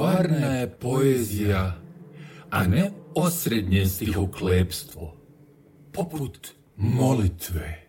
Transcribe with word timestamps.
stvarna 0.00 0.46
je 0.46 0.78
poezija, 0.78 1.76
a 2.50 2.66
ne 2.66 2.90
osrednje 3.14 3.86
stihoklepstvo, 3.86 5.16
poput 5.92 6.48
molitve. 6.76 7.88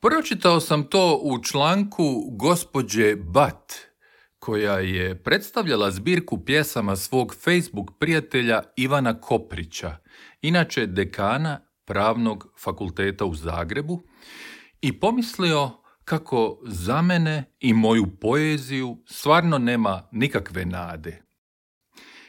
Pročitao 0.00 0.60
sam 0.60 0.84
to 0.84 1.20
u 1.22 1.42
članku 1.42 2.24
gospođe 2.30 3.16
Bat, 3.16 3.72
koja 4.38 4.78
je 4.78 5.22
predstavljala 5.22 5.90
zbirku 5.90 6.44
pjesama 6.44 6.96
svog 6.96 7.34
Facebook 7.44 7.90
prijatelja 7.98 8.62
Ivana 8.76 9.20
Koprića, 9.20 9.96
inače 10.40 10.86
dekana 10.86 11.60
Pravnog 11.84 12.52
fakulteta 12.58 13.24
u 13.24 13.34
Zagrebu, 13.34 14.02
i 14.80 15.00
pomislio 15.00 15.81
kako 16.04 16.58
za 16.62 17.02
mene 17.02 17.44
i 17.60 17.72
moju 17.72 18.06
poeziju 18.20 18.98
stvarno 19.06 19.58
nema 19.58 20.08
nikakve 20.12 20.64
nade. 20.64 21.22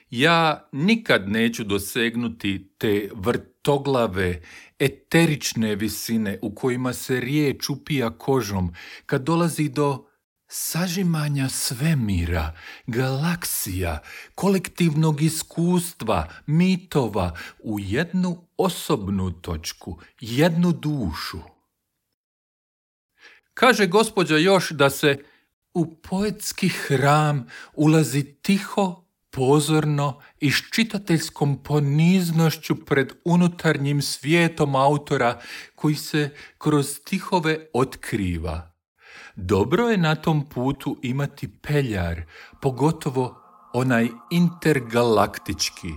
Ja 0.10 0.70
nikad 0.72 1.30
neću 1.30 1.64
dosegnuti 1.64 2.76
te 2.78 3.10
vrtoglave, 3.16 4.42
eterične 4.80 5.76
visine 5.76 6.40
u 6.42 6.56
kojima 6.56 6.94
se 6.94 7.20
riječ 7.20 7.70
upija 7.70 8.18
kožom 8.18 8.74
kad 9.06 9.24
dolazi 9.24 9.70
do 9.70 10.06
sažimanja 10.48 11.50
svemira, 11.50 12.54
galaksija, 12.88 14.00
kolektivnog 14.36 15.22
iskustva, 15.22 16.30
mitova 16.46 17.36
u 17.60 17.80
jednu 17.80 18.48
osobnu 18.58 19.32
točku, 19.32 20.00
jednu 20.20 20.72
dušu. 20.72 21.53
Kaže 23.54 23.88
gospođa 23.88 24.38
još 24.38 24.70
da 24.70 24.90
se 24.90 25.24
u 25.74 25.96
poetski 25.96 26.70
hram 26.70 27.48
ulazi 27.74 28.24
tiho, 28.24 29.04
pozorno 29.32 30.22
i 30.40 30.52
s 30.52 30.62
čitateljskom 30.72 31.64
poniznošću 31.64 32.86
pred 32.86 33.14
unutarnjim 33.26 34.02
svijetom 34.02 34.76
autora 34.76 35.40
koji 35.76 35.96
se 35.96 36.30
kroz 36.58 37.00
tihove 37.00 37.68
otkriva. 37.74 38.72
Dobro 39.36 39.90
je 39.90 39.98
na 39.98 40.16
tom 40.16 40.50
putu 40.50 41.00
imati 41.02 41.48
peljar, 41.62 42.22
pogotovo 42.62 43.42
onaj 43.74 44.08
intergalaktički. 44.32 45.92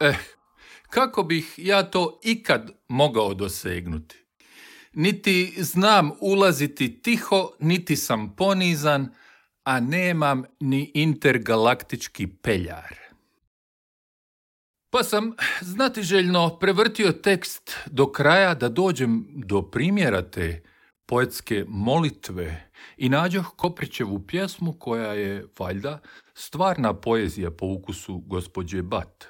Eh, 0.00 0.18
kako 0.90 1.22
bih 1.22 1.54
ja 1.56 1.90
to 1.90 2.20
ikad 2.22 2.70
mogao 2.88 3.34
dosegnuti? 3.34 4.21
Niti 4.92 5.54
znam 5.58 6.10
ulaziti 6.20 7.02
tiho, 7.02 7.50
niti 7.60 7.96
sam 7.96 8.36
ponizan, 8.36 9.08
a 9.64 9.80
nemam 9.80 10.44
ni 10.60 10.90
intergalaktički 10.94 12.26
peljar. 12.26 13.02
Pa 14.90 15.02
sam 15.02 15.32
znatiželjno 15.60 16.58
prevrtio 16.58 17.12
tekst 17.12 17.76
do 17.86 18.12
kraja 18.12 18.54
da 18.54 18.68
dođem 18.68 19.26
do 19.34 19.62
primjera 19.62 20.22
te 20.30 20.62
poetske 21.06 21.64
molitve 21.68 22.70
i 22.96 23.08
nađoh 23.08 23.46
Koprićevu 23.56 24.26
pjesmu 24.26 24.72
koja 24.72 25.12
je, 25.12 25.46
valjda, 25.58 25.98
stvarna 26.34 26.94
poezija 26.94 27.50
po 27.50 27.66
ukusu 27.66 28.18
gospođe 28.18 28.82
Bat. 28.82 29.26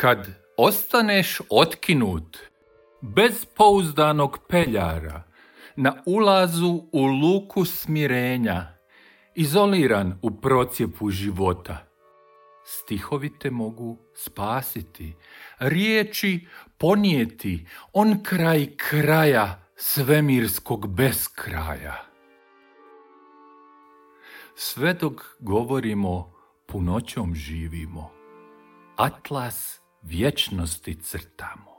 Kad 0.00 0.26
ostaneš 0.56 1.40
otkinut, 1.50 2.38
bez 3.00 3.44
pouzdanog 3.44 4.38
peljara, 4.48 5.22
na 5.76 6.02
ulazu 6.06 6.82
u 6.92 7.04
luku 7.06 7.64
smirenja, 7.64 8.66
izoliran 9.34 10.18
u 10.22 10.40
procijepu 10.40 11.10
života. 11.10 11.86
Stihovi 12.64 13.38
te 13.38 13.50
mogu 13.50 13.98
spasiti, 14.14 15.14
riječi 15.58 16.46
ponijeti, 16.78 17.66
on 17.92 18.22
kraj 18.22 18.66
kraja 18.76 19.62
svemirskog 19.76 20.94
beskraja. 20.94 22.04
Sve 24.54 24.94
dok 24.94 25.22
govorimo, 25.40 26.32
punoćom 26.66 27.34
živimo. 27.34 28.10
Atlas 28.96 29.79
vječnosti 30.02 30.94
crtamo. 31.02 31.70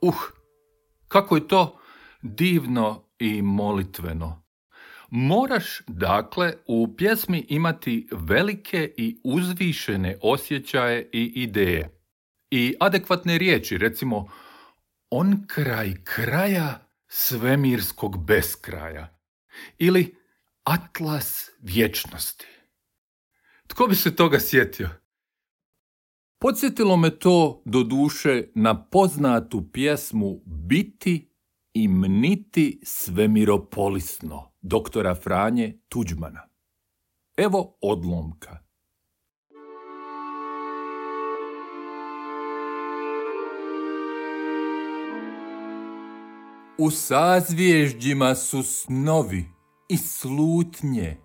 Uh, 0.00 0.14
kako 1.08 1.36
je 1.36 1.48
to 1.48 1.78
divno 2.22 3.04
i 3.18 3.42
molitveno. 3.42 4.44
Moraš, 5.10 5.80
dakle, 5.86 6.52
u 6.66 6.96
pjesmi 6.96 7.46
imati 7.48 8.08
velike 8.12 8.92
i 8.96 9.20
uzvišene 9.24 10.16
osjećaje 10.22 11.10
i 11.12 11.32
ideje. 11.36 12.00
I 12.50 12.74
adekvatne 12.80 13.38
riječi, 13.38 13.78
recimo, 13.78 14.28
on 15.10 15.44
kraj 15.46 15.94
kraja 16.04 16.83
svemirskog 17.16 18.24
beskraja. 18.24 19.18
Ili 19.78 20.16
atlas 20.64 21.50
vječnosti. 21.60 22.46
Tko 23.66 23.86
bi 23.86 23.94
se 23.94 24.16
toga 24.16 24.40
sjetio? 24.40 24.88
Podsjetilo 26.38 26.96
me 26.96 27.18
to 27.18 27.62
do 27.64 27.82
duše 27.82 28.44
na 28.54 28.84
poznatu 28.84 29.72
pjesmu 29.72 30.42
Biti 30.46 31.30
i 31.72 31.88
mniti 31.88 32.80
svemiropolisno 32.84 34.52
doktora 34.60 35.14
Franje 35.14 35.78
Tuđmana. 35.88 36.48
Evo 37.36 37.78
odlomka. 37.80 38.63
U 46.78 46.90
sazvježđima 46.90 48.34
su 48.34 48.62
snovi 48.62 49.44
i 49.88 49.96
slutnje, 49.96 51.16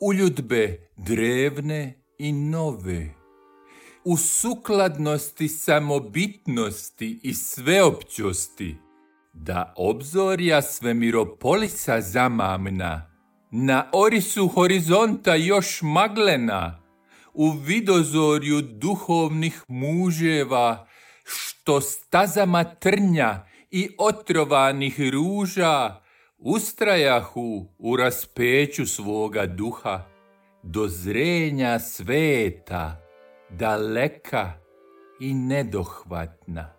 uljudbe 0.00 0.90
drevne 0.96 2.04
i 2.18 2.32
nove. 2.32 3.14
U 4.04 4.16
sukladnosti 4.16 5.48
samobitnosti 5.48 7.20
i 7.22 7.34
sveopćosti, 7.34 8.76
da 9.32 9.74
obzorja 9.76 10.62
svemiropolisa 10.62 12.00
zamamna, 12.00 13.10
na 13.50 13.90
orisu 13.92 14.48
horizonta 14.48 15.34
još 15.34 15.82
maglena, 15.82 16.82
u 17.34 17.50
vidozorju 17.50 18.62
duhovnih 18.62 19.64
muževa, 19.68 20.86
što 21.24 21.80
stazama 21.80 22.64
trnja 22.64 23.51
i 23.72 23.88
otrovanih 23.98 25.00
ruža 25.12 26.00
ustrajahu 26.38 27.66
u 27.78 27.96
raspeću 27.96 28.86
svoga 28.86 29.46
duha, 29.46 30.04
do 30.62 30.88
zrenja 30.88 31.78
sveta, 31.78 33.00
daleka 33.50 34.52
i 35.20 35.34
nedohvatna. 35.34 36.74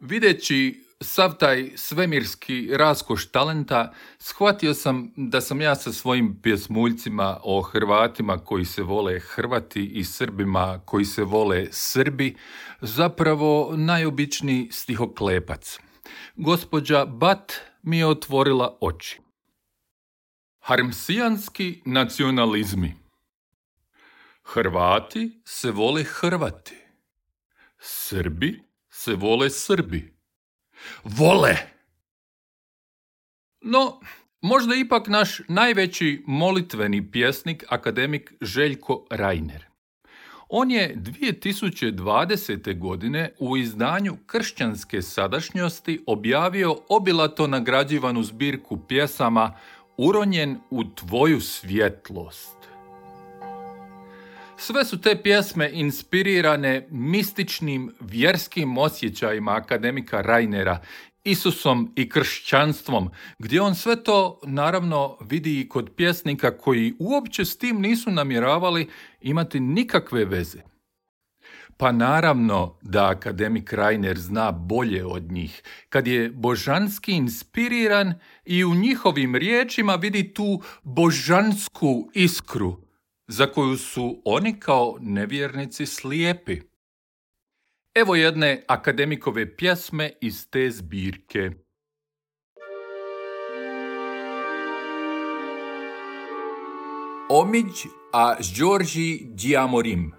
Videći 0.00 0.83
sav 1.04 1.36
taj 1.38 1.72
svemirski 1.76 2.70
raskoš 2.72 3.26
talenta, 3.26 3.92
shvatio 4.18 4.74
sam 4.74 5.12
da 5.16 5.40
sam 5.40 5.60
ja 5.60 5.74
sa 5.74 5.92
svojim 5.92 6.40
pjesmuljcima 6.42 7.40
o 7.42 7.60
Hrvatima 7.62 8.38
koji 8.38 8.64
se 8.64 8.82
vole 8.82 9.20
Hrvati 9.20 9.84
i 9.84 10.04
Srbima 10.04 10.80
koji 10.84 11.04
se 11.04 11.24
vole 11.24 11.66
Srbi, 11.70 12.36
zapravo 12.80 13.72
najobičniji 13.76 14.68
stihoklepac. 14.72 15.78
Gospođa 16.36 17.04
Bat 17.04 17.52
mi 17.82 17.98
je 17.98 18.06
otvorila 18.06 18.78
oči. 18.80 19.20
Harmsijanski 20.58 21.82
nacionalizmi. 21.84 22.94
Hrvati 24.42 25.40
se 25.44 25.70
vole 25.70 26.04
Hrvati. 26.04 26.76
Srbi 27.78 28.62
se 28.90 29.14
vole 29.14 29.50
Srbi. 29.50 30.13
Vole! 31.04 31.56
No, 33.60 34.00
možda 34.40 34.74
ipak 34.74 35.08
naš 35.08 35.40
najveći 35.48 36.22
molitveni 36.26 37.10
pjesnik, 37.10 37.64
akademik 37.68 38.32
Željko 38.40 39.06
Rajner. 39.10 39.66
On 40.48 40.70
je 40.70 40.96
2020. 40.96 42.78
godine 42.78 43.32
u 43.38 43.56
izdanju 43.56 44.16
Kršćanske 44.26 45.02
sadašnjosti 45.02 46.04
objavio 46.06 46.76
obilato 46.88 47.46
nagrađivanu 47.46 48.22
zbirku 48.22 48.78
pjesama 48.88 49.54
Uronjen 49.96 50.58
u 50.70 50.84
tvoju 50.84 51.40
svjetlost. 51.40 52.73
Sve 54.56 54.84
su 54.84 55.00
te 55.00 55.22
pjesme 55.22 55.70
inspirirane 55.72 56.86
mističnim 56.90 57.94
vjerskim 58.00 58.78
osjećajima 58.78 59.56
akademika 59.56 60.20
Rajnera, 60.20 60.80
Isusom 61.24 61.92
i 61.96 62.08
kršćanstvom, 62.08 63.10
gdje 63.38 63.60
on 63.60 63.74
sve 63.74 64.02
to 64.02 64.40
naravno 64.46 65.18
vidi 65.20 65.60
i 65.60 65.68
kod 65.68 65.90
pjesnika 65.96 66.58
koji 66.58 66.94
uopće 66.98 67.44
s 67.44 67.58
tim 67.58 67.80
nisu 67.80 68.10
namjeravali 68.10 68.88
imati 69.20 69.60
nikakve 69.60 70.24
veze. 70.24 70.58
Pa 71.76 71.92
naravno 71.92 72.78
da 72.82 73.10
akademik 73.10 73.72
Reiner 73.72 74.18
zna 74.18 74.52
bolje 74.52 75.04
od 75.04 75.32
njih, 75.32 75.62
kad 75.88 76.06
je 76.06 76.30
božanski 76.30 77.12
inspiriran 77.12 78.14
i 78.44 78.64
u 78.64 78.74
njihovim 78.74 79.36
riječima 79.36 79.94
vidi 79.94 80.34
tu 80.34 80.62
božansku 80.82 82.10
iskru, 82.14 82.84
za 83.26 83.46
koju 83.46 83.76
su 83.76 84.22
oni 84.24 84.60
kao 84.60 84.98
nevjernici 85.00 85.86
slijepi. 85.86 86.60
Evo 87.94 88.14
jedne 88.14 88.64
akademikove 88.68 89.56
pjesme 89.56 90.12
iz 90.20 90.50
te 90.50 90.70
zbirke. 90.70 91.50
Omiđ 97.28 97.86
a 98.12 98.34
Đorđi 98.58 99.20
Diamorim 99.24 100.12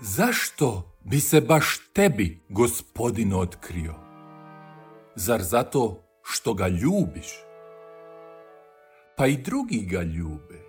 Zašto 0.00 0.98
bi 1.04 1.20
se 1.20 1.40
baš 1.40 1.78
tebi 1.92 2.40
gospodin 2.48 3.34
otkrio? 3.34 3.94
Zar 5.16 5.42
zato 5.42 6.02
što 6.22 6.54
ga 6.54 6.68
ljubiš? 6.68 7.26
Pa 9.16 9.26
i 9.26 9.36
drugi 9.36 9.86
ga 9.90 10.02
ljube. 10.02 10.64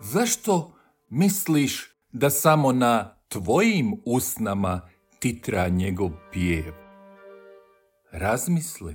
Zašto 0.00 0.72
misliš 1.08 1.90
da 2.12 2.30
samo 2.30 2.72
na 2.72 3.16
tvojim 3.28 3.94
usnama 4.04 4.88
titra 5.18 5.68
njegov 5.68 6.10
pijev. 6.32 6.72
Razmisli, 8.10 8.94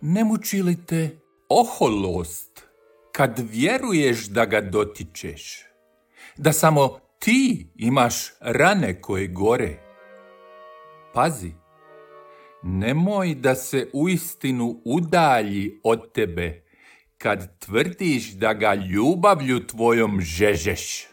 ne 0.00 0.24
muči 0.24 0.62
li 0.62 0.86
te 0.86 1.18
oholost 1.48 2.62
kad 3.12 3.38
vjeruješ 3.50 4.26
da 4.26 4.44
ga 4.44 4.60
dotičeš, 4.60 5.64
da 6.36 6.52
samo 6.52 6.98
ti 7.18 7.66
imaš 7.76 8.32
rane 8.40 9.00
koje 9.00 9.26
gore. 9.26 9.78
Pazi, 11.14 11.52
nemoj 12.62 13.34
da 13.34 13.54
se 13.54 13.90
uistinu 13.92 14.80
udalji 14.84 15.80
od 15.84 16.12
tebe 16.12 16.69
kad 17.22 17.58
tvrdiš 17.58 18.32
da 18.32 18.52
ga 18.54 18.74
ljubavlju 18.74 19.66
tvojom 19.66 20.20
žežeš. 20.20 21.06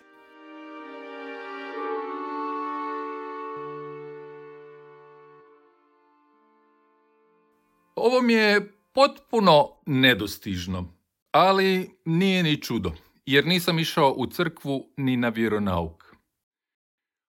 Ovo 7.95 8.21
mi 8.21 8.33
je 8.33 8.74
potpuno 8.94 9.68
nedostižno, 9.86 10.94
ali 11.31 11.89
nije 12.06 12.44
ni 12.44 12.62
čudo, 12.62 12.92
jer 13.25 13.45
nisam 13.45 13.80
išao 13.80 14.13
u 14.18 14.27
crkvu 14.27 14.89
ni 14.98 15.18
na 15.18 15.30
vjeronauk. 15.30 16.15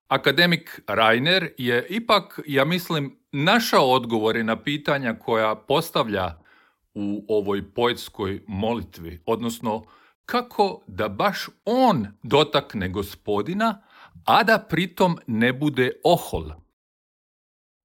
Akademik 0.09 0.81
Rainer 0.87 1.51
je 1.59 1.87
ipak, 1.89 2.41
ja 2.47 2.65
mislim, 2.65 3.19
našao 3.33 3.91
odgovore 3.91 4.45
na 4.45 4.63
pitanja 4.63 5.15
koja 5.15 5.55
postavlja 5.55 6.48
u 6.95 7.25
ovoj 7.29 7.75
poetskoj 7.75 8.45
molitvi, 8.47 9.23
odnosno 9.27 9.85
kako 10.25 10.83
da 10.87 11.09
baš 11.09 11.47
on 11.65 12.07
dotakne 12.23 12.89
gospodina, 12.89 13.83
a 14.25 14.43
da 14.45 14.59
pritom 14.59 15.19
ne 15.27 15.53
bude 15.53 15.93
ohol. 16.05 16.51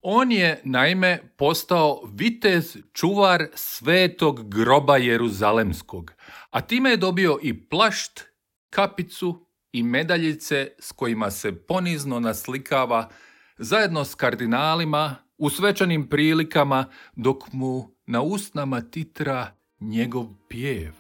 On 0.01 0.31
je 0.31 0.61
naime 0.63 1.33
postao 1.37 2.01
vitez 2.13 2.77
čuvar 2.93 3.47
svetog 3.55 4.49
groba 4.49 4.97
Jeruzalemskog, 4.97 6.13
a 6.49 6.61
time 6.61 6.89
je 6.89 6.97
dobio 6.97 7.39
i 7.41 7.69
plašt, 7.69 8.21
kapicu 8.69 9.47
i 9.71 9.83
medaljice 9.83 10.71
s 10.79 10.91
kojima 10.91 11.31
se 11.31 11.65
ponizno 11.65 12.19
naslikava 12.19 13.09
zajedno 13.57 14.05
s 14.05 14.15
kardinalima 14.15 15.15
u 15.37 15.49
svečanim 15.49 16.09
prilikama 16.09 16.85
dok 17.15 17.53
mu 17.53 17.92
na 18.05 18.21
usnama 18.21 18.81
titra 18.81 19.55
njegov 19.79 20.25
pjev. 20.49 20.93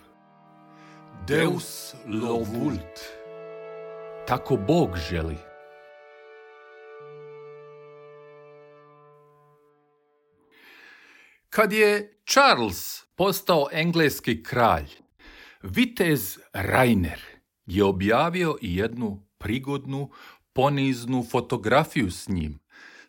Deus 1.27 1.95
lo 2.07 2.33
vult. 2.33 2.99
Tako 4.27 4.57
Bog 4.67 4.97
želi. 5.09 5.37
Kad 11.49 11.73
je 11.73 12.19
Charles 12.25 13.03
postao 13.15 13.67
engleski 13.71 14.43
kralj, 14.43 14.87
vitez 15.61 16.39
Rainer 16.53 17.21
je 17.65 17.83
objavio 17.83 18.57
i 18.61 18.75
jednu 18.75 19.27
prigodnu, 19.37 20.09
poniznu 20.53 21.23
fotografiju 21.31 22.11
s 22.11 22.27
njim, 22.27 22.59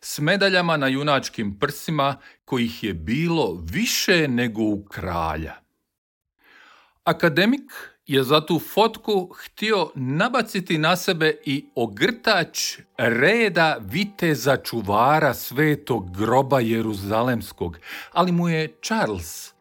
s 0.05 0.19
medaljama 0.19 0.77
na 0.77 0.87
junačkim 0.87 1.59
prsima 1.59 2.15
kojih 2.45 2.83
je 2.83 2.93
bilo 2.93 3.63
više 3.71 4.27
nego 4.27 4.61
u 4.61 4.85
kralja. 4.85 5.53
Akademik 7.03 7.71
je 8.07 8.23
za 8.23 8.45
tu 8.45 8.59
fotku 8.59 9.35
htio 9.37 9.91
nabaciti 9.95 10.77
na 10.77 10.95
sebe 10.95 11.35
i 11.45 11.65
ogrtač 11.75 12.77
reda 12.97 13.77
viteza 13.81 14.57
čuvara 14.57 15.33
svetog 15.33 16.17
groba 16.17 16.59
Jeruzalemskog, 16.59 17.77
ali 18.11 18.31
mu 18.31 18.49
je 18.49 18.75
Charles, 18.81 19.53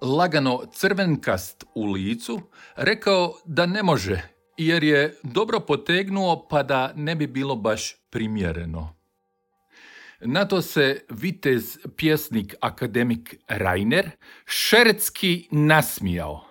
lagano 0.00 0.62
crvenkast 0.72 1.64
u 1.74 1.92
licu, 1.92 2.40
rekao 2.76 3.34
da 3.44 3.66
ne 3.66 3.82
može, 3.82 4.22
jer 4.56 4.84
je 4.84 5.18
dobro 5.22 5.60
potegnuo 5.60 6.46
pa 6.50 6.62
da 6.62 6.92
ne 6.96 7.14
bi 7.14 7.26
bilo 7.26 7.56
baš 7.56 7.96
primjereno. 8.10 8.97
Na 10.20 10.44
to 10.44 10.62
se 10.62 11.04
vitez 11.10 11.78
pjesnik 11.96 12.54
akademik 12.60 13.36
Rainer 13.48 14.10
šeretski 14.46 15.48
nasmijao 15.50 16.44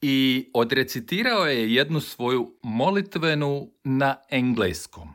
i 0.00 0.50
odrecitirao 0.54 1.46
je 1.46 1.74
jednu 1.74 2.00
svoju 2.00 2.54
molitvenu 2.62 3.70
na 3.84 4.16
engleskom. 4.30 5.08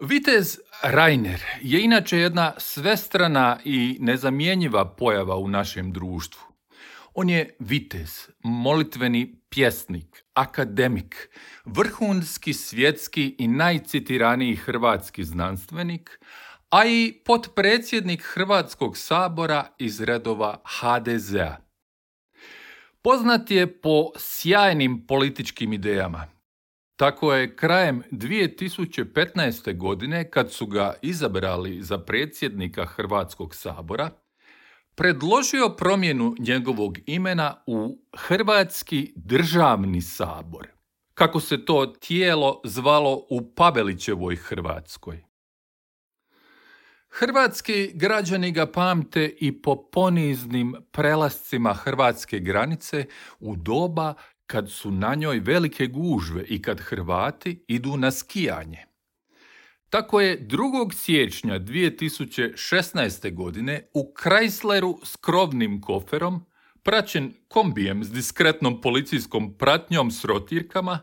Vitez 0.00 0.58
Rainer 0.82 1.40
je 1.60 1.84
inače 1.84 2.18
jedna 2.18 2.52
svestrana 2.58 3.60
i 3.64 3.96
nezamjenjiva 4.00 4.94
pojava 4.96 5.36
u 5.36 5.48
našem 5.48 5.92
društvu. 5.92 6.42
On 7.14 7.30
je 7.30 7.56
vitez, 7.58 8.28
molitveni 8.44 9.39
pjesnik, 9.50 10.24
akademik, 10.34 11.30
vrhunski 11.64 12.52
svjetski 12.52 13.36
i 13.38 13.48
najcitiraniji 13.48 14.56
hrvatski 14.56 15.24
znanstvenik, 15.24 16.20
a 16.70 16.84
i 16.86 17.22
potpredsjednik 17.24 18.22
Hrvatskog 18.22 18.96
sabora 18.96 19.66
iz 19.78 20.00
redova 20.00 20.62
HDZ-a. 20.64 21.56
Poznat 23.02 23.50
je 23.50 23.80
po 23.80 24.10
sjajnim 24.16 25.06
političkim 25.06 25.72
idejama. 25.72 26.26
Tako 26.96 27.34
je 27.34 27.56
krajem 27.56 28.02
2015. 28.10 29.76
godine, 29.76 30.30
kad 30.30 30.52
su 30.52 30.66
ga 30.66 30.94
izabrali 31.02 31.82
za 31.82 31.98
predsjednika 31.98 32.84
Hrvatskog 32.84 33.54
sabora, 33.54 34.10
predložio 35.00 35.68
promjenu 35.78 36.34
njegovog 36.38 36.98
imena 37.06 37.62
u 37.66 37.98
Hrvatski 38.16 39.12
državni 39.16 40.02
sabor, 40.02 40.66
kako 41.14 41.40
se 41.40 41.64
to 41.64 41.86
tijelo 41.86 42.60
zvalo 42.64 43.26
u 43.30 43.54
Pabelićevoj 43.54 44.36
Hrvatskoj. 44.36 45.24
Hrvatski 47.08 47.90
građani 47.94 48.52
ga 48.52 48.66
pamte 48.66 49.36
i 49.40 49.62
po 49.62 49.90
poniznim 49.90 50.74
prelascima 50.90 51.74
hrvatske 51.74 52.38
granice 52.38 53.04
u 53.38 53.56
doba 53.56 54.14
kad 54.46 54.70
su 54.70 54.90
na 54.90 55.14
njoj 55.14 55.38
velike 55.38 55.86
gužve 55.86 56.44
i 56.48 56.62
kad 56.62 56.80
Hrvati 56.80 57.64
idu 57.68 57.96
na 57.96 58.10
skijanje. 58.10 58.89
Tako 59.90 60.20
je 60.20 60.46
2. 60.46 60.94
siječnja 60.94 61.58
2016. 61.58 63.34
godine 63.34 63.88
u 63.94 64.12
Chrysleru 64.22 64.98
s 65.04 65.16
krovnim 65.16 65.80
koferom, 65.80 66.46
praćen 66.82 67.32
kombijem 67.48 68.04
s 68.04 68.10
diskretnom 68.10 68.80
policijskom 68.80 69.58
pratnjom 69.58 70.10
s 70.10 70.24
rotirkama, 70.24 70.98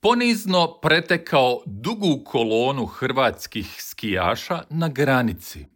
ponizno 0.00 0.78
pretekao 0.82 1.62
dugu 1.66 2.24
kolonu 2.24 2.86
hrvatskih 2.86 3.76
skijaša 3.78 4.62
na 4.70 4.88
granici. 4.88 5.66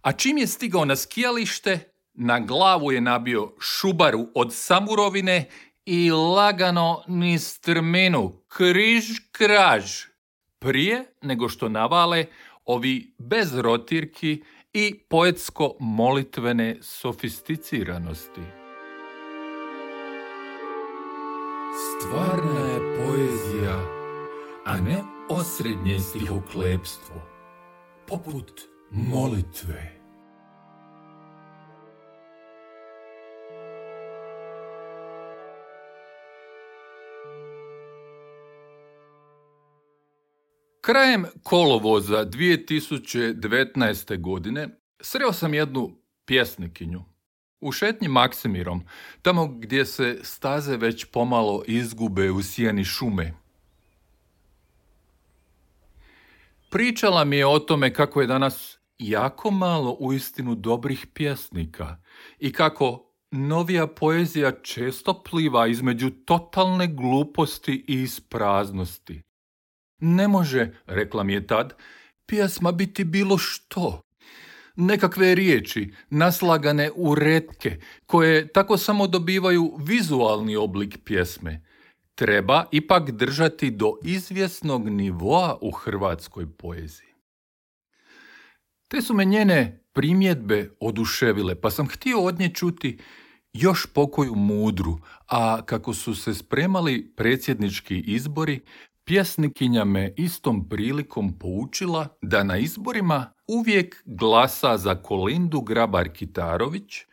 A 0.00 0.12
čim 0.12 0.38
je 0.38 0.46
stigao 0.46 0.84
na 0.84 0.96
skijalište, 0.96 1.92
na 2.14 2.40
glavu 2.40 2.92
je 2.92 3.00
nabio 3.00 3.54
šubaru 3.60 4.26
od 4.34 4.54
samurovine 4.54 5.48
i 5.86 6.10
lagano 6.10 7.02
niz 7.08 7.46
strminu, 7.46 8.42
križ 8.48 9.04
kraž, 9.32 10.15
prije 10.58 11.04
nego 11.22 11.48
što 11.48 11.68
navale 11.68 12.24
ovi 12.64 13.12
bez 13.18 13.58
rotirki 13.58 14.42
i 14.72 14.98
poetsko-molitvene 15.08 16.76
sofisticiranosti. 16.82 18.40
Stvarna 21.76 22.60
je 22.60 22.78
poezija, 22.96 23.80
a 24.64 24.80
ne 24.80 25.02
osrednje 25.28 26.00
stihoklepstvo, 26.00 27.22
poput 28.06 28.60
molitve. 28.90 29.95
Krajem 40.86 41.26
kolovoza 41.42 42.24
2019. 42.24 44.20
godine 44.20 44.68
sreo 45.00 45.32
sam 45.32 45.54
jednu 45.54 45.90
pjesnikinju 46.24 47.04
u 47.60 47.72
šetnji 47.72 48.08
Maksimirom, 48.08 48.84
tamo 49.22 49.46
gdje 49.46 49.84
se 49.84 50.18
staze 50.22 50.76
već 50.76 51.04
pomalo 51.04 51.62
izgube 51.66 52.30
u 52.30 52.42
sjeni 52.42 52.84
šume. 52.84 53.34
Pričala 56.70 57.24
mi 57.24 57.36
je 57.36 57.46
o 57.46 57.58
tome 57.58 57.94
kako 57.94 58.20
je 58.20 58.26
danas 58.26 58.78
jako 58.98 59.50
malo 59.50 59.96
uistinu 60.00 60.54
dobrih 60.54 61.06
pjesnika 61.14 61.96
i 62.38 62.52
kako 62.52 63.12
novija 63.30 63.86
poezija 63.86 64.52
često 64.62 65.22
pliva 65.22 65.66
između 65.66 66.10
totalne 66.10 66.86
gluposti 66.86 67.84
i 67.88 68.02
ispraznosti. 68.02 69.25
Ne 69.98 70.28
može, 70.28 70.70
rekla 70.86 71.22
mi 71.22 71.32
je 71.32 71.46
tad, 71.46 71.74
pjesma 72.26 72.72
biti 72.72 73.04
bilo 73.04 73.38
što. 73.38 74.02
Nekakve 74.76 75.34
riječi, 75.34 75.92
naslagane 76.10 76.90
u 76.94 77.14
retke, 77.14 77.80
koje 78.06 78.48
tako 78.48 78.76
samo 78.76 79.06
dobivaju 79.06 79.76
vizualni 79.78 80.56
oblik 80.56 80.98
pjesme. 81.04 81.62
Treba 82.14 82.64
ipak 82.72 83.10
držati 83.10 83.70
do 83.70 83.92
izvjesnog 84.04 84.88
nivoa 84.88 85.58
u 85.60 85.70
hrvatskoj 85.70 86.56
poeziji. 86.56 87.08
Te 88.88 89.02
su 89.02 89.14
me 89.14 89.24
njene 89.24 89.84
primjedbe 89.92 90.70
oduševile, 90.80 91.60
pa 91.60 91.70
sam 91.70 91.88
htio 91.88 92.22
od 92.22 92.38
nje 92.38 92.50
čuti 92.54 92.98
još 93.52 93.86
pokoju 93.86 94.34
mudru, 94.34 94.98
a 95.26 95.62
kako 95.62 95.94
su 95.94 96.14
se 96.14 96.34
spremali 96.34 97.12
predsjednički 97.16 97.98
izbori, 98.00 98.60
Pjesnikinja 99.08 99.84
me 99.84 100.14
istom 100.16 100.68
prilikom 100.68 101.38
poučila 101.38 102.08
da 102.22 102.44
na 102.44 102.56
izborima 102.56 103.32
uvijek 103.48 104.02
glasa 104.04 104.76
za 104.78 104.94
Kolindu 104.94 105.60
Grabar-Kitarović, 105.60 107.04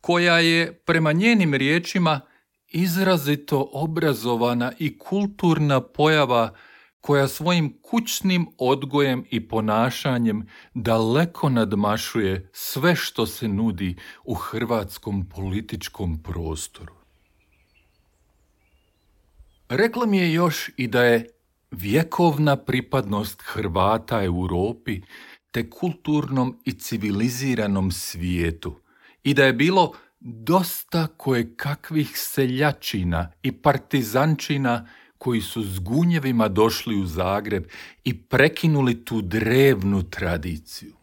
koja 0.00 0.38
je, 0.38 0.82
prema 0.86 1.12
njenim 1.12 1.54
riječima, 1.54 2.20
izrazito 2.68 3.68
obrazovana 3.72 4.72
i 4.78 4.98
kulturna 4.98 5.80
pojava 5.80 6.54
koja 7.00 7.28
svojim 7.28 7.78
kućnim 7.82 8.46
odgojem 8.58 9.24
i 9.30 9.48
ponašanjem 9.48 10.46
daleko 10.74 11.48
nadmašuje 11.48 12.50
sve 12.52 12.96
što 12.96 13.26
se 13.26 13.48
nudi 13.48 13.96
u 14.24 14.34
hrvatskom 14.34 15.28
političkom 15.28 16.22
prostoru. 16.22 17.01
Rekla 19.74 20.06
mi 20.06 20.18
je 20.18 20.32
još 20.32 20.70
i 20.76 20.86
da 20.86 21.04
je 21.04 21.28
vjekovna 21.70 22.56
pripadnost 22.56 23.42
Hrvata 23.42 24.24
Europi 24.24 25.00
te 25.50 25.70
kulturnom 25.70 26.58
i 26.64 26.72
civiliziranom 26.72 27.90
svijetu 27.90 28.80
i 29.22 29.34
da 29.34 29.44
je 29.44 29.52
bilo 29.52 29.92
dosta 30.20 31.06
koje 31.06 31.56
kakvih 31.56 32.10
seljačina 32.14 33.32
i 33.42 33.52
partizančina 33.52 34.88
koji 35.18 35.40
su 35.40 35.62
s 35.62 35.78
gunjevima 35.78 36.48
došli 36.48 36.96
u 36.96 37.06
Zagreb 37.06 37.64
i 38.04 38.22
prekinuli 38.22 39.04
tu 39.04 39.22
drevnu 39.22 40.02
tradiciju. 40.02 41.01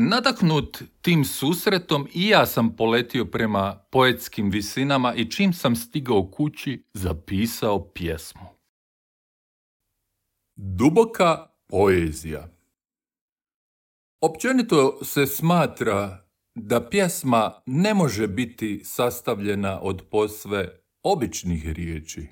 Nadaknut 0.00 0.82
tim 1.02 1.24
susretom 1.24 2.08
i 2.14 2.28
ja 2.28 2.46
sam 2.46 2.76
poletio 2.76 3.24
prema 3.24 3.78
poetskim 3.90 4.50
visinama 4.50 5.14
i 5.14 5.30
čim 5.30 5.52
sam 5.52 5.76
stigao 5.76 6.30
kući 6.30 6.84
zapisao 6.94 7.92
pjesmu. 7.92 8.46
Duboka 10.56 11.46
poezija 11.66 12.48
Općenito 14.20 14.98
se 15.04 15.26
smatra 15.26 16.24
da 16.54 16.88
pjesma 16.88 17.62
ne 17.66 17.94
može 17.94 18.28
biti 18.28 18.80
sastavljena 18.84 19.80
od 19.80 20.02
posve 20.10 20.80
običnih 21.02 21.68
riječi, 21.72 22.26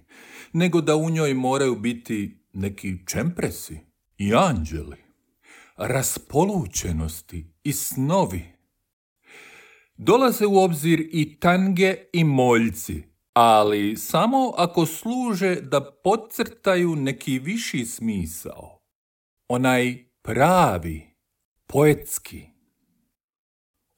nego 0.53 0.81
da 0.81 0.97
u 0.97 1.11
njoj 1.11 1.35
moraju 1.35 1.77
biti 1.77 2.39
neki 2.53 3.07
čempresi 3.07 3.79
i 4.19 4.35
anđeli 4.35 5.07
raspolučenosti 5.77 7.56
i 7.67 7.73
snovi. 7.73 8.45
Dolaze 9.97 10.47
u 10.47 10.59
obzir 10.59 11.09
i 11.13 11.41
tange 11.41 11.97
i 12.13 12.25
moljci, 12.25 13.03
ali 13.33 13.97
samo 13.97 14.53
ako 14.57 14.87
služe 14.87 15.55
da 15.55 15.81
podcrtaju 16.05 16.97
neki 16.97 17.39
viši 17.39 17.85
smisao. 17.85 18.79
Onaj 19.49 20.05
pravi, 20.23 21.17
poetski. 21.67 22.43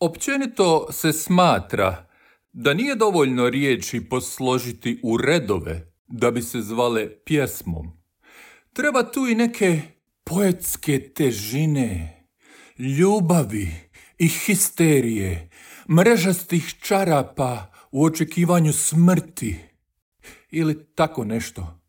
Općenito 0.01 0.93
se 0.93 1.13
smatra 1.13 2.07
da 2.53 2.75
nije 2.75 2.95
dovoljno 2.95 3.51
riječi 3.51 4.09
posložiti 4.09 5.01
u 5.03 5.17
redove 5.17 5.93
da 6.07 6.31
bi 6.31 6.43
se 6.43 6.61
zvale 6.61 7.09
pjesmom. 7.25 7.87
Treba 8.73 9.11
tu 9.11 9.27
i 9.27 9.35
neke 9.35 9.81
poetske 10.25 11.13
težine, 11.15 12.18
ljubavi 12.79 13.69
i 14.19 14.29
histerije, 14.29 15.51
mrežastih 15.89 16.75
čarapa 16.81 17.73
u 17.93 18.05
očekivanju 18.05 18.73
smrti 18.73 19.57
ili 20.51 20.87
tako 20.95 21.25
nešto. 21.25 21.81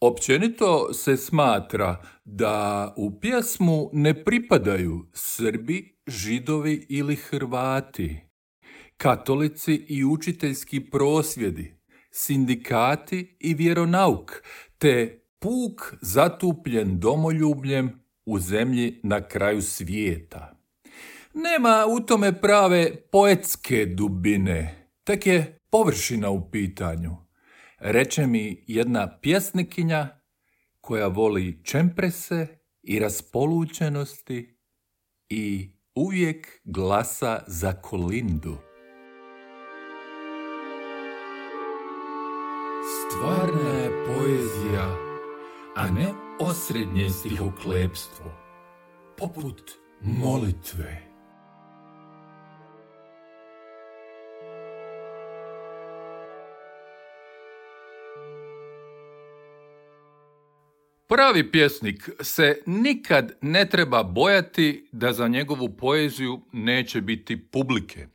Općenito 0.00 0.92
se 0.92 1.16
smatra 1.16 2.02
da 2.24 2.94
u 2.96 3.20
pjesmu 3.20 3.90
ne 3.92 4.24
pripadaju 4.24 5.06
Srbi, 5.12 5.96
Židovi 6.06 6.86
ili 6.88 7.16
Hrvati, 7.16 8.20
katolici 8.96 9.74
i 9.74 10.04
učiteljski 10.04 10.90
prosvjedi, 10.90 11.74
sindikati 12.10 13.36
i 13.40 13.54
vjeronauk, 13.54 14.42
te 14.78 15.24
puk 15.38 15.94
zatupljen 16.00 17.00
domoljubljem 17.00 18.00
u 18.30 18.38
zemlji 18.38 19.00
na 19.02 19.28
kraju 19.28 19.62
svijeta. 19.62 20.56
Nema 21.34 21.86
u 21.88 22.00
tome 22.00 22.40
prave 22.40 22.96
poetske 22.96 23.86
dubine, 23.86 24.88
tek 25.04 25.26
je 25.26 25.58
površina 25.70 26.30
u 26.30 26.50
pitanju. 26.50 27.16
Reče 27.78 28.26
mi 28.26 28.64
jedna 28.66 29.18
pjesnikinja 29.22 30.08
koja 30.80 31.06
voli 31.06 31.60
čemprese 31.64 32.46
i 32.82 32.98
raspolučenosti 32.98 34.56
i 35.28 35.70
uvijek 35.94 36.60
glasa 36.64 37.42
za 37.46 37.72
kolindu. 37.72 38.56
Stvarna 43.00 43.70
je 43.70 43.90
poezija 44.06 44.96
a 45.76 45.90
ne 45.90 46.29
osrednje 46.40 47.10
stihoklepstvo, 47.10 48.32
poput 49.18 49.70
molitve. 50.00 51.02
Pravi 61.08 61.50
pjesnik 61.50 62.10
se 62.20 62.62
nikad 62.66 63.32
ne 63.40 63.68
treba 63.68 64.02
bojati 64.02 64.88
da 64.92 65.12
za 65.12 65.28
njegovu 65.28 65.76
poeziju 65.76 66.40
neće 66.52 67.00
biti 67.00 67.50
publike. 67.50 68.06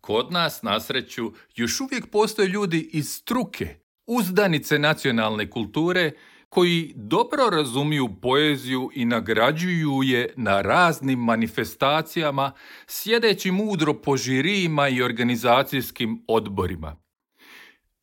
Kod 0.00 0.32
nas, 0.32 0.62
na 0.62 0.80
sreću, 0.80 1.32
još 1.54 1.80
uvijek 1.80 2.06
postoje 2.10 2.48
ljudi 2.48 2.90
iz 2.92 3.10
struke, 3.10 3.76
uzdanice 4.06 4.78
nacionalne 4.78 5.50
kulture, 5.50 6.12
koji 6.50 6.92
dobro 6.96 7.50
razumiju 7.50 8.08
poeziju 8.22 8.90
i 8.94 9.04
nagrađuju 9.04 10.02
je 10.02 10.34
na 10.36 10.62
raznim 10.62 11.18
manifestacijama, 11.18 12.52
sjedeći 12.86 13.50
mudro 13.50 13.94
po 13.94 14.16
žirijima 14.16 14.88
i 14.88 15.02
organizacijskim 15.02 16.24
odborima. 16.28 16.96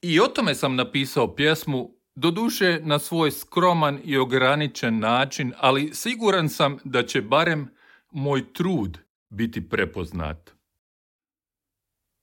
I 0.02 0.20
o 0.20 0.28
tome 0.28 0.56
sam 0.56 0.76
napisao 0.76 1.36
pjesmu, 1.36 1.92
doduše 2.16 2.80
na 2.84 3.00
svoj 3.00 3.32
skroman 3.32 4.00
i 4.04 4.18
ograničen 4.18 5.00
način, 5.00 5.54
ali 5.58 5.94
siguran 5.94 6.50
sam 6.50 6.78
da 6.84 7.04
će 7.04 7.22
barem 7.22 7.70
moj 8.12 8.54
trud 8.54 8.98
biti 9.30 9.70
prepoznat. 9.70 10.52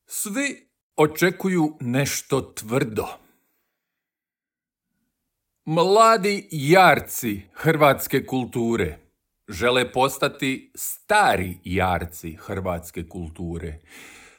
Svi 0.07 0.69
očekuju 0.97 1.77
nešto 1.81 2.41
tvrdo. 2.41 3.24
Mladi 5.67 6.49
jarci 6.51 7.43
hrvatske 7.55 8.27
kulture 8.27 8.99
žele 9.49 9.93
postati 9.93 10.73
stari 10.75 11.59
jarci 11.65 12.37
hrvatske 12.41 13.09
kulture. 13.09 13.81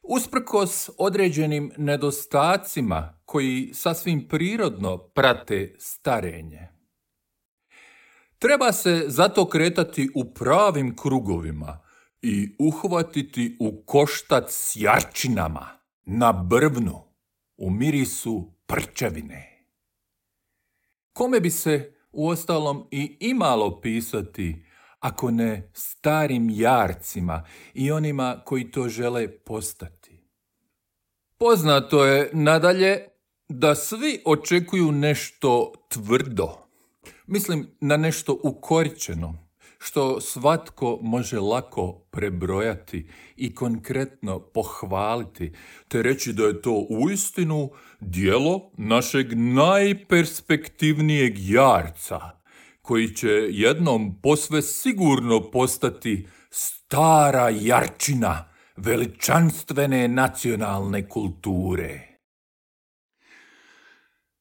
Usprkos 0.04 0.90
određenim 0.98 1.72
nedostacima 1.78 3.22
koji 3.26 3.72
sasvim 3.74 4.28
prirodno 4.28 4.98
prate 4.98 5.76
starenje. 5.80 6.68
Treba 8.40 8.72
se 8.72 9.04
zato 9.08 9.50
kretati 9.50 10.10
u 10.16 10.34
pravim 10.34 10.96
krugovima 10.96 11.80
i 12.22 12.56
uhvatiti 12.60 13.58
u 13.60 13.84
koštac 13.86 14.46
s 14.50 14.76
jarčinama, 14.76 15.68
na 16.06 16.34
brvnu, 16.34 17.02
u 17.58 17.70
mirisu 17.70 18.54
prčevine. 18.68 19.55
Kome 21.18 21.40
bi 21.40 21.50
se 21.50 21.94
uostalom 22.12 22.88
i 22.92 23.18
imalo 23.20 23.82
pisati, 23.82 24.66
ako 25.00 25.32
ne 25.32 25.72
starim 25.74 26.50
jarcima 26.50 27.44
i 27.74 27.92
onima 27.92 28.42
koji 28.46 28.72
to 28.72 28.90
žele 28.90 29.28
postati? 29.28 30.28
Poznato 31.38 32.06
je 32.06 32.30
nadalje 32.34 33.08
da 33.50 33.76
svi 33.76 34.22
očekuju 34.26 34.92
nešto 34.92 35.74
tvrdo. 35.90 36.50
Mislim 37.28 37.68
na 37.80 37.98
nešto 37.98 38.40
ukoričeno, 38.44 39.45
što 39.86 40.22
svatko 40.22 41.00
može 41.02 41.40
lako 41.40 41.94
prebrojati 42.12 43.10
i 43.36 43.56
konkretno 43.56 44.40
pohvaliti, 44.40 45.54
te 45.88 46.02
reći 46.02 46.34
da 46.34 46.44
je 46.44 46.62
to 46.62 46.86
uistinu 46.90 47.72
dijelo 48.00 48.72
našeg 48.78 49.28
najperspektivnijeg 49.38 51.34
jarca, 51.38 52.20
koji 52.82 53.08
će 53.08 53.30
jednom 53.50 54.22
posve 54.22 54.62
sigurno 54.62 55.52
postati 55.52 56.28
stara 56.50 57.50
jarčina 57.50 58.50
veličanstvene 58.78 60.08
nacionalne 60.08 61.10
kulture. 61.10 62.00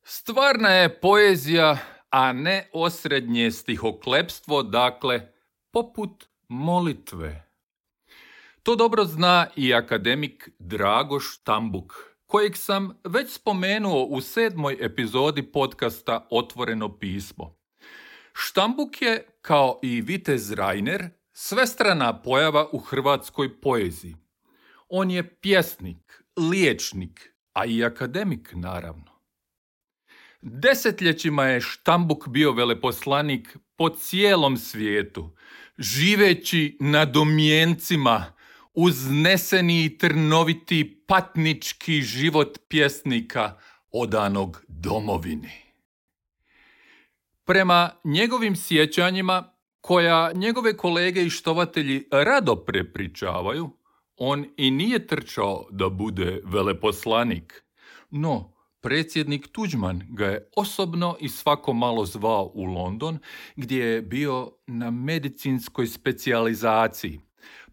Stvarna 0.02 0.68
je 0.68 1.00
poezija 1.00 1.78
a 2.14 2.32
ne 2.32 2.68
osrednje 2.72 3.50
stihoklepstvo, 3.50 4.62
dakle, 4.62 5.33
poput 5.74 6.28
molitve. 6.48 7.50
To 8.62 8.76
dobro 8.76 9.04
zna 9.04 9.46
i 9.56 9.74
akademik 9.74 10.48
Dragoš 10.58 11.38
Tambuk, 11.44 11.94
kojeg 12.26 12.56
sam 12.56 13.00
već 13.04 13.32
spomenuo 13.32 14.04
u 14.04 14.20
sedmoj 14.20 14.76
epizodi 14.80 15.42
podcasta 15.42 16.28
Otvoreno 16.30 16.98
pismo. 16.98 17.56
Štambuk 18.32 19.02
je, 19.02 19.26
kao 19.40 19.78
i 19.82 20.00
Vitez 20.00 20.52
Rainer, 20.52 21.08
svestrana 21.32 22.22
pojava 22.22 22.68
u 22.72 22.78
hrvatskoj 22.78 23.60
poeziji. 23.60 24.16
On 24.88 25.10
je 25.10 25.36
pjesnik, 25.40 26.24
liječnik, 26.50 27.34
a 27.52 27.64
i 27.64 27.84
akademik 27.84 28.52
naravno. 28.54 29.14
Desetljećima 30.40 31.44
je 31.44 31.60
Štambuk 31.60 32.28
bio 32.28 32.52
veleposlanik 32.52 33.56
po 33.76 33.88
cijelom 33.88 34.56
svijetu, 34.56 35.30
živeći 35.78 36.76
na 36.80 37.04
domjencima, 37.04 38.32
uzneseni 38.74 39.84
i 39.84 39.98
trnoviti 39.98 41.04
patnički 41.06 42.02
život 42.02 42.58
pjesnika 42.68 43.58
odanog 43.90 44.64
domovini. 44.68 45.52
Prema 47.44 47.90
njegovim 48.04 48.56
sjećanjima, 48.56 49.54
koja 49.80 50.32
njegove 50.32 50.76
kolege 50.76 51.22
i 51.22 51.30
štovatelji 51.30 52.08
rado 52.10 52.56
prepričavaju, 52.56 53.70
on 54.16 54.46
i 54.56 54.70
nije 54.70 55.06
trčao 55.06 55.66
da 55.70 55.88
bude 55.88 56.40
veleposlanik, 56.44 57.64
no 58.10 58.53
predsjednik 58.84 59.48
Tuđman 59.52 60.02
ga 60.08 60.26
je 60.26 60.48
osobno 60.56 61.16
i 61.20 61.28
svako 61.28 61.72
malo 61.72 62.06
zvao 62.06 62.50
u 62.54 62.64
London 62.64 63.18
gdje 63.56 63.84
je 63.84 64.02
bio 64.02 64.52
na 64.66 64.90
medicinskoj 64.90 65.86
specijalizaciji. 65.86 67.20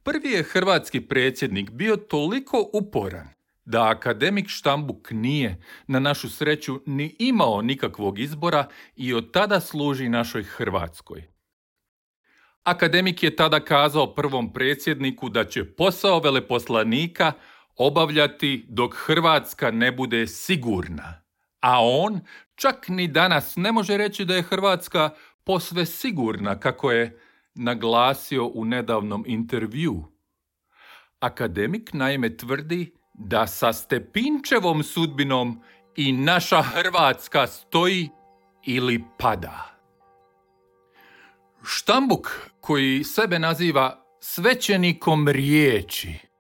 Prvi 0.04 0.30
je 0.30 0.44
hrvatski 0.44 1.02
predsjednik 1.02 1.72
bio 1.72 1.96
toliko 1.96 2.70
uporan 2.74 3.28
da 3.66 3.90
akademik 3.90 4.48
Štambuk 4.48 5.12
nije, 5.12 5.62
na 5.88 6.00
našu 6.00 6.30
sreću, 6.30 6.80
ni 6.86 7.16
imao 7.20 7.62
nikakvog 7.62 8.20
izbora 8.20 8.68
i 8.96 9.14
od 9.14 9.32
tada 9.32 9.60
služi 9.60 10.10
našoj 10.10 10.44
Hrvatskoj. 10.44 11.24
Akademik 12.64 13.24
je 13.24 13.36
tada 13.36 13.60
kazao 13.60 14.16
prvom 14.16 14.54
predsjedniku 14.54 15.30
da 15.30 15.44
će 15.44 15.66
posao 15.66 16.20
veleposlanika 16.20 17.32
obavljati 17.78 18.66
dok 18.70 18.96
Hrvatska 18.96 19.72
ne 19.72 19.92
bude 19.92 20.28
sigurna. 20.28 21.22
A 21.60 21.86
on 21.86 22.20
čak 22.56 22.86
ni 22.88 23.08
danas 23.08 23.56
ne 23.56 23.72
može 23.72 23.98
reći 23.98 24.26
da 24.26 24.36
je 24.36 24.42
Hrvatska 24.42 25.10
posve 25.44 25.86
sigurna, 25.86 26.60
kako 26.60 26.92
je 26.92 27.20
naglasio 27.56 28.46
u 28.54 28.66
nedavnom 28.66 29.24
intervju. 29.28 30.04
Akademik 31.20 31.94
naime 31.94 32.38
tvrdi 32.38 32.94
da 33.14 33.48
sa 33.48 33.74
Stepinčevom 33.74 34.84
sudbinom 34.84 35.64
i 35.96 36.12
naša 36.12 36.62
Hrvatska 36.62 37.48
stoji 37.48 38.10
ili 38.66 39.04
pada. 39.18 39.72
Štambuk, 41.64 42.52
koji 42.60 43.04
sebe 43.04 43.40
naziva 43.40 44.04
svećenikom 44.20 45.28
riječi, 45.28 46.31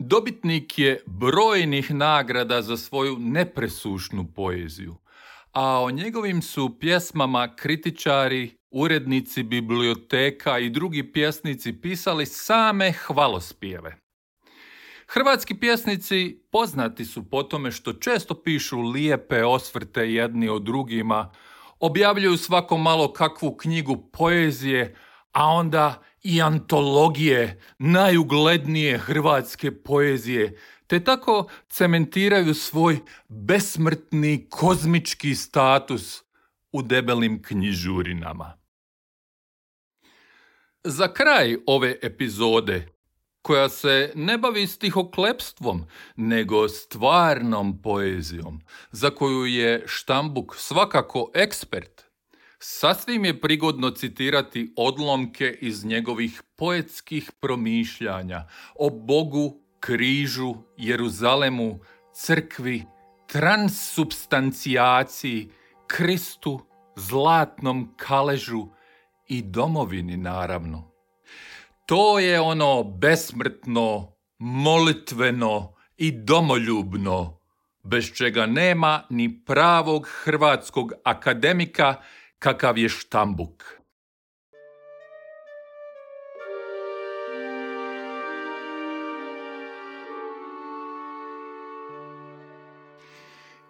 Dobitnik 0.00 0.78
je 0.78 1.02
brojnih 1.06 1.94
nagrada 1.94 2.62
za 2.62 2.76
svoju 2.76 3.16
nepresušnu 3.18 4.26
poeziju, 4.34 4.96
a 5.52 5.82
o 5.82 5.90
njegovim 5.90 6.42
su 6.42 6.78
pjesmama 6.80 7.56
kritičari, 7.56 8.50
urednici 8.70 9.42
biblioteka 9.42 10.58
i 10.58 10.70
drugi 10.70 11.12
pjesnici 11.12 11.72
pisali 11.72 12.26
same 12.26 12.92
hvalospjeve. 12.92 13.96
Hrvatski 15.06 15.54
pjesnici 15.54 16.42
poznati 16.52 17.04
su 17.04 17.30
po 17.30 17.42
tome 17.42 17.70
što 17.70 17.92
često 17.92 18.42
pišu 18.42 18.80
lijepe 18.80 19.44
osvrte 19.44 20.12
jedni 20.12 20.48
o 20.48 20.58
drugima, 20.58 21.30
objavljuju 21.80 22.36
svako 22.36 22.76
malo 22.76 23.12
kakvu 23.12 23.56
knjigu 23.56 24.10
poezije, 24.12 24.96
a 25.32 25.46
onda 25.46 26.02
i 26.22 26.42
antologije 26.42 27.60
najuglednije 27.78 28.98
hrvatske 28.98 29.82
poezije, 29.82 30.58
te 30.86 31.04
tako 31.04 31.48
cementiraju 31.68 32.54
svoj 32.54 32.98
besmrtni 33.28 34.46
kozmički 34.50 35.34
status 35.34 36.22
u 36.72 36.82
debelim 36.82 37.42
knjižurinama. 37.42 38.58
Za 40.84 41.12
kraj 41.12 41.56
ove 41.66 41.96
epizode, 42.02 42.88
koja 43.42 43.68
se 43.68 44.12
ne 44.14 44.38
bavi 44.38 44.66
stihoklepstvom, 44.66 45.84
nego 46.16 46.68
stvarnom 46.68 47.82
poezijom, 47.82 48.60
za 48.90 49.10
koju 49.10 49.46
je 49.46 49.84
Štambuk 49.86 50.56
svakako 50.56 51.30
ekspert, 51.34 52.07
Sasvim 52.60 53.24
je 53.24 53.40
prigodno 53.40 53.90
citirati 53.90 54.72
odlomke 54.76 55.58
iz 55.60 55.84
njegovih 55.84 56.42
poetskih 56.56 57.32
promišljanja 57.40 58.48
o 58.74 58.90
Bogu, 58.90 59.60
križu, 59.80 60.54
Jeruzalemu, 60.76 61.78
crkvi, 62.14 62.84
transsubstancijaciji, 63.26 65.50
Kristu, 65.86 66.60
zlatnom 66.96 67.94
kaležu 67.96 68.66
i 69.28 69.42
domovini 69.42 70.16
naravno. 70.16 70.90
To 71.86 72.18
je 72.18 72.40
ono 72.40 72.82
besmrtno, 72.82 74.12
molitveno 74.38 75.74
i 75.96 76.12
domoljubno, 76.12 77.38
bez 77.82 78.12
čega 78.14 78.46
nema 78.46 79.02
ni 79.10 79.44
pravog 79.44 80.08
hrvatskog 80.24 80.92
akademika 81.04 81.94
kakav 82.38 82.78
je 82.78 82.88
Štambuk. 82.88 83.64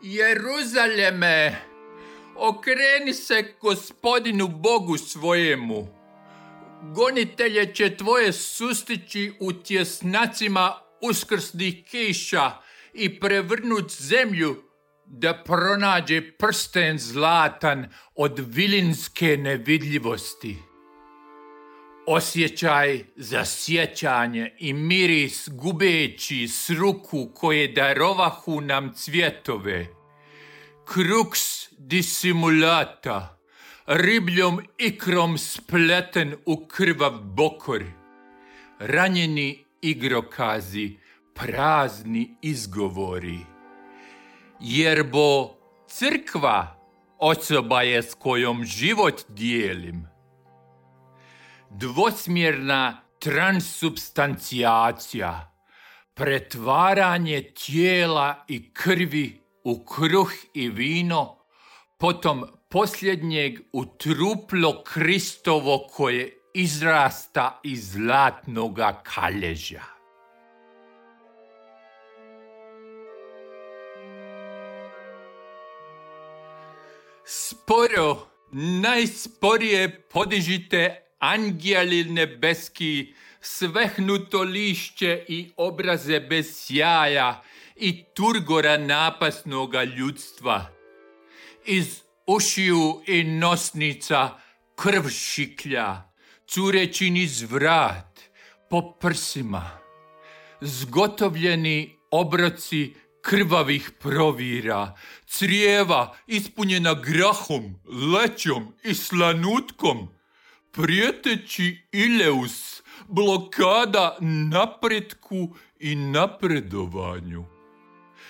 Jeruzaleme, 0.03 1.57
okreni 2.37 3.15
se 3.15 3.55
gospodinu 3.61 4.49
Bogu 4.49 4.97
svojemu. 4.97 5.89
Gonitelje 6.95 7.75
će 7.75 7.97
tvoje 7.97 8.33
sustići 8.33 9.33
u 9.41 9.53
tjesnacima 9.53 10.79
uskrsnih 11.01 11.85
kiša 11.85 12.53
i 12.93 13.21
prevrnut 13.21 13.91
zemlju 13.91 14.68
da 15.11 15.43
pronađe 15.45 16.33
prsten 16.33 16.99
zlatan 16.99 17.89
od 18.15 18.39
vilinske 18.47 19.37
nevidljivosti. 19.37 20.57
Osjećaj 22.07 23.05
za 23.17 23.45
sjećanje 23.45 24.55
i 24.59 24.73
miris 24.73 25.49
gubeći 25.53 26.49
s 26.49 26.71
ruku 26.71 27.31
koje 27.35 27.69
darovahu 27.69 28.61
nam 28.61 28.93
cvjetove. 28.95 29.87
Kruks 30.85 31.69
disimulata, 31.79 33.39
ribljom 33.87 34.61
ikrom 34.79 35.39
spleten 35.39 36.35
u 36.47 36.67
krvav 36.67 37.13
bokor. 37.23 37.85
Ranjeni 38.79 39.65
igrokazi, 39.83 40.97
prazni 41.35 42.37
izgovori. 42.43 43.58
Jer 44.61 45.05
bo 45.05 45.55
crkva 45.89 46.79
osoba 47.19 47.83
je 47.83 48.03
s 48.03 48.15
kojom 48.15 48.65
život 48.65 49.25
dijelim. 49.29 50.09
Dvosmjerna 51.71 53.01
transubstancijacija, 53.19 55.53
pretvaranje 56.15 57.43
tijela 57.43 58.45
i 58.49 58.75
krvi 58.75 59.41
u 59.65 59.85
kruh 59.85 60.33
i 60.55 60.69
vino, 60.69 61.37
potom 61.99 62.45
posljednjeg 62.69 63.61
u 63.73 63.85
truplo 63.85 64.83
Kristovo 64.85 65.87
koje 65.91 66.33
izrasta 66.55 67.61
iz 67.65 67.93
zlatnoga 67.93 69.03
kalježa. 69.03 69.98
Sporo, 77.31 78.27
najsporije 78.53 80.01
podižite 80.13 81.03
anđeli 81.19 82.05
nebeski, 82.05 83.15
svehnuto 83.41 84.43
lišće 84.43 85.25
i 85.29 85.51
obraze 85.57 86.21
bez 86.21 86.47
sjaja 86.55 87.43
i 87.77 88.05
turgora 88.15 88.79
napasnoga 88.79 89.85
ljudstva. 89.85 90.67
Iz 91.67 92.03
ušiju 92.27 93.03
i 93.07 93.25
nosnica 93.25 94.39
krv 94.77 95.09
šiklja, 95.09 96.03
cureći 96.47 97.11
niz 97.11 97.43
vrat, 97.53 98.21
po 98.71 98.93
prsima. 99.01 99.71
Zgotovljeni 100.61 101.97
obroci 102.11 102.95
krvavih 103.29 103.91
provira, 104.01 104.97
crijeva 105.27 106.17
ispunjena 106.27 106.95
grahom, 106.95 107.75
lećom 108.15 108.73
i 108.85 108.95
slanutkom, 108.95 110.09
prijeteći 110.73 111.79
ileus, 111.93 112.83
blokada 113.09 114.17
napretku 114.51 115.55
i 115.81 115.95
napredovanju. 115.95 117.45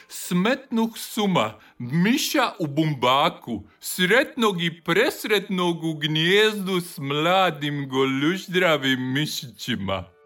Smetnuh 0.08 0.90
suma, 0.96 1.58
miša 1.78 2.52
u 2.58 2.66
bumbaku, 2.66 3.62
sretnog 3.80 4.62
i 4.62 4.80
presretnog 4.80 5.84
u 5.84 5.94
gnjezdu 5.94 6.80
s 6.80 6.98
mladim 6.98 7.88
goluždravim 7.88 9.12
mišićima. 9.12 10.17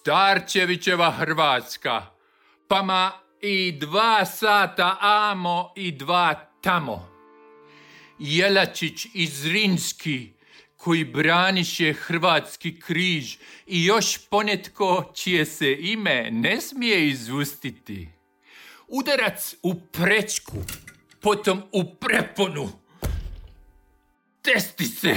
Starčevićeva 0.00 1.10
Hrvatska, 1.10 2.06
pa 2.68 2.82
ma 2.82 3.12
i 3.40 3.72
dva 3.72 4.24
sata 4.24 4.96
amo 5.00 5.72
i 5.76 5.92
dva 5.92 6.34
tamo. 6.62 7.08
Jelačić 8.18 9.06
iz 9.14 9.46
Rinski, 9.46 10.32
koji 10.76 11.04
braniše 11.04 11.92
hrvatski 11.92 12.80
križ 12.80 13.36
i 13.66 13.84
još 13.84 14.18
ponetko 14.30 15.12
čije 15.14 15.44
se 15.46 15.76
ime 15.80 16.30
ne 16.30 16.60
smije 16.60 17.08
izustiti. 17.08 18.08
Udarac 18.88 19.54
u 19.62 19.74
prečku, 19.80 20.56
potom 21.20 21.62
u 21.72 21.94
preponu. 21.94 22.68
Testi 24.42 24.84
se 24.84 25.16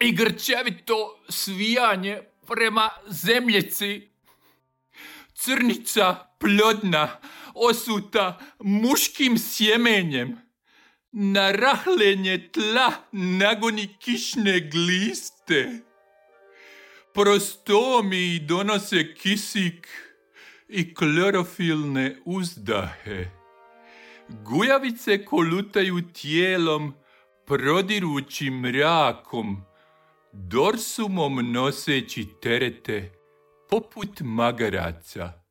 i 0.00 0.12
grčevito 0.12 1.22
svijanje 1.28 2.22
prema 2.46 2.90
zemljeci. 3.06 4.08
Crnica 5.34 6.14
plodna, 6.38 7.20
osuta 7.54 8.38
muškim 8.60 9.38
sjemenjem. 9.38 10.36
Na 11.12 11.52
rahlenje 11.52 12.48
tla 12.52 12.92
nagoni 13.12 13.96
kišne 13.98 14.60
gliste. 14.60 15.80
Prostomi 17.14 18.38
donose 18.38 19.14
kisik 19.14 19.88
i 20.68 20.94
klorofilne 20.94 22.16
uzdahe. 22.24 23.30
Gujavice 24.28 25.24
kolutaju 25.24 26.02
tijelom, 26.12 26.94
prodirući 27.46 28.50
mrakom, 28.50 29.64
dorsumom 30.38 31.52
noseći 31.52 32.26
terete, 32.42 33.12
poput 33.70 34.20
magaraca. 34.20 35.45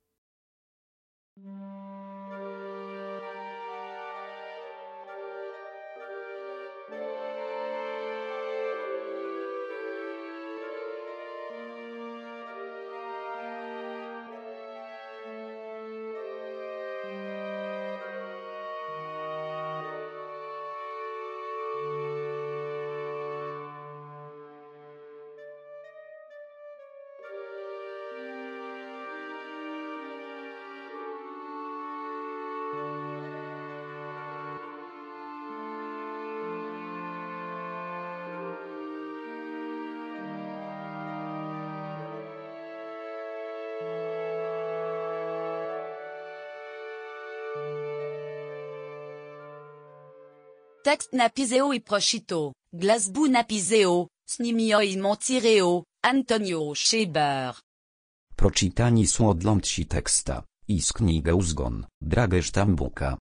tekst 50.85 51.13
napiseo 51.13 51.73
i 51.73 51.81
przeczytał. 51.81 52.53
Glasbu 52.73 53.27
napiseo, 53.27 54.07
z 54.25 54.39
nimi 54.39 54.67
i 54.91 54.97
mentireo, 54.97 55.83
Antonio 56.01 56.75
Schiber. 56.75 57.53
Proczytani 58.35 59.07
są 59.07 59.29
odlądci 59.29 59.85
teksta, 59.85 60.43
i 60.67 60.81
z 60.81 60.93
knigę 60.93 61.37
zgon, 61.41 61.85
dragesz 62.01 62.51
tambuka, 62.51 63.17